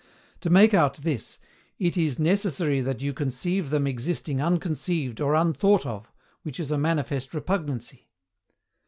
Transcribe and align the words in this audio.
To 0.39 0.49
make 0.49 0.73
out 0.73 0.95
this, 0.97 1.37
IT 1.77 1.95
IS 1.95 2.17
NECESSARY 2.17 2.81
THAT 2.81 3.03
YOU 3.03 3.13
CONCEIVE 3.13 3.69
THEM 3.69 3.85
EXISTING 3.85 4.41
UNCONCEIVED 4.41 5.21
OR 5.21 5.35
UNTHOUGHT 5.35 5.85
OF, 5.85 6.11
WHICH 6.41 6.59
IS 6.59 6.71
A 6.71 6.77
MANIFEST 6.79 7.35
REPUGNANCY. 7.35 8.07